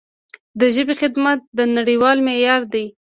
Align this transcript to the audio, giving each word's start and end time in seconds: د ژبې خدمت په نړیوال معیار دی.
د 0.59 0.61
ژبې 0.75 0.93
خدمت 1.01 1.39
په 1.55 1.63
نړیوال 1.77 2.17
معیار 2.27 2.61
دی. 2.73 2.85